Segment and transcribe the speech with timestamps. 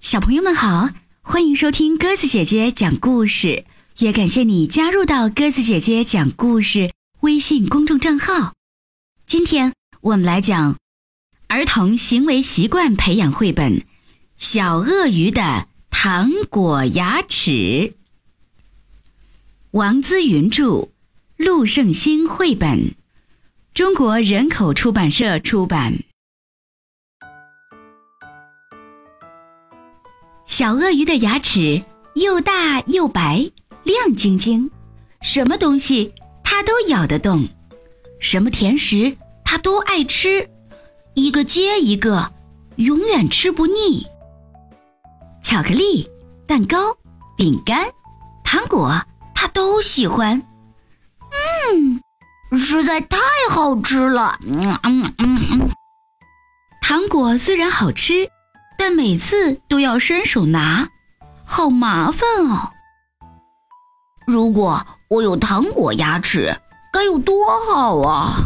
[0.00, 0.88] 小朋友们好，
[1.20, 3.66] 欢迎收听鸽子姐姐讲故事，
[3.98, 8.54] 也感谢你加入到鸽子姐姐讲故事微信公众账号。
[9.26, 10.78] 今天我们来讲
[11.48, 13.80] 儿童行为习惯培养绘本
[14.38, 17.50] 《小鳄鱼的糖果牙齿》，
[19.72, 20.88] 王姿云著，
[21.36, 22.94] 陆胜兴绘本，
[23.74, 25.98] 中国人口出版社出版。
[30.50, 31.84] 小鳄鱼的牙齿
[32.14, 33.48] 又大又白，
[33.84, 34.68] 亮晶晶，
[35.22, 37.46] 什么东西它都咬得动，
[38.18, 40.50] 什么甜食它都爱吃，
[41.14, 42.32] 一个接一个，
[42.74, 44.04] 永远吃不腻。
[45.40, 46.10] 巧克力、
[46.48, 46.96] 蛋糕、
[47.36, 47.86] 饼干、
[48.42, 49.00] 糖果，
[49.36, 50.42] 它都喜欢。
[51.72, 52.02] 嗯，
[52.58, 54.36] 实在太好吃了。
[54.44, 55.70] 嗯嗯嗯嗯，
[56.82, 58.28] 糖果虽然好吃。
[58.80, 60.88] 但每次都要伸手拿，
[61.44, 62.70] 好麻烦哦。
[64.26, 66.58] 如果我有糖果牙齿，
[66.90, 68.36] 该有多好啊！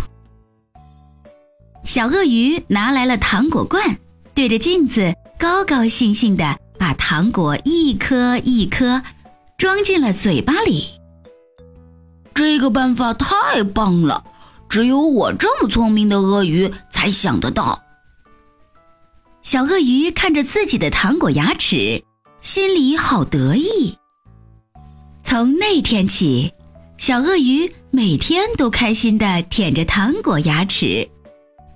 [1.84, 3.96] 小鳄鱼拿来了糖果罐，
[4.34, 9.00] 对着镜子高高兴兴地把糖果一颗一颗
[9.56, 10.88] 装进了嘴巴里。
[12.34, 14.24] 这个办法太棒了，
[14.68, 17.83] 只有我这么聪明的鳄鱼才想得到。
[19.44, 22.02] 小鳄鱼看着自己的糖果牙齿，
[22.40, 23.94] 心里好得意。
[25.22, 26.50] 从那天起，
[26.96, 31.06] 小鳄鱼每天都开心地舔着糖果牙齿，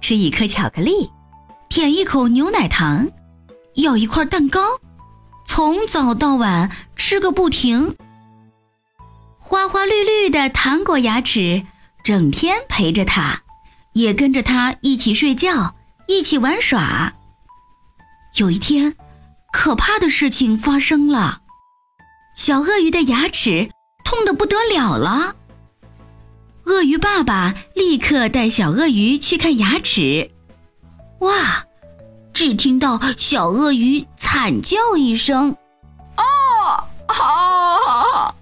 [0.01, 1.11] 吃一颗巧克力，
[1.69, 3.07] 舔一口牛奶糖，
[3.75, 4.81] 咬一块蛋糕，
[5.47, 7.95] 从早到晚吃个不停。
[9.39, 11.63] 花花绿绿的糖果牙齿
[12.03, 13.43] 整天陪着它，
[13.93, 17.13] 也跟着它一起睡觉，一起玩耍。
[18.39, 18.95] 有一天，
[19.53, 21.41] 可怕的事情发生了，
[22.37, 23.69] 小鳄鱼的牙齿
[24.05, 25.35] 痛得不得了了。
[26.65, 30.31] 鳄鱼爸爸立刻带小鳄鱼去看牙齿，
[31.21, 31.65] 哇！
[32.33, 35.57] 只听到小鳄鱼惨叫一声
[36.17, 38.35] ：“哦啊！”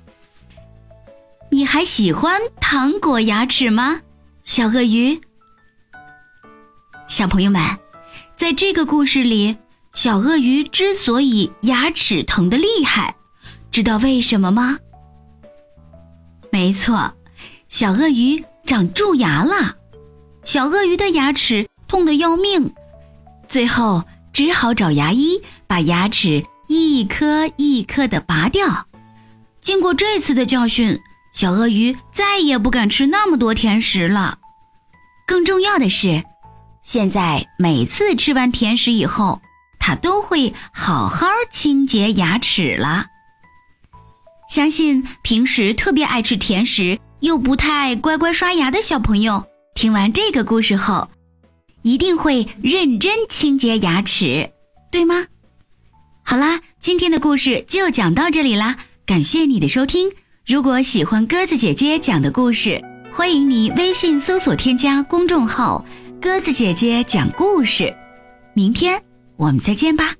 [1.50, 4.02] 你还喜欢糖果牙齿吗，
[4.44, 5.22] 小鳄鱼？
[7.08, 7.78] 小朋友们，
[8.36, 9.56] 在这个故事里。
[9.96, 13.16] 小鳄鱼之所以牙齿疼得厉害，
[13.70, 14.78] 知道为什么吗？
[16.52, 17.14] 没错，
[17.70, 19.74] 小鳄鱼长蛀牙了。
[20.44, 22.74] 小鳄鱼的牙齿痛得要命，
[23.48, 28.86] 最后只好找牙医把牙齿一颗一颗的拔掉。
[29.62, 31.00] 经过这次的教训，
[31.32, 34.36] 小鳄鱼再也不敢吃那么多甜食了。
[35.26, 36.22] 更重要的是，
[36.82, 39.40] 现在每次吃完甜食以后，
[39.86, 43.06] 他都会好好清洁牙齿了。
[44.50, 49.44] 相信平时特别爱吃甜食又不太乖乖刷牙的小朋友，
[49.76, 51.08] 听完这个故事后，
[51.82, 54.50] 一定会认真清洁牙齿，
[54.90, 55.24] 对吗？
[56.24, 60.10] 好啦，今天的故事就讲到这里啦，感谢你的收听。
[60.44, 62.82] 如果喜欢鸽子姐姐讲的故事，
[63.12, 65.84] 欢迎你微信搜索添加公众号
[66.20, 67.94] “鸽子姐姐讲故事”。
[68.52, 69.05] 明天。
[69.36, 70.14] 我们再见吧。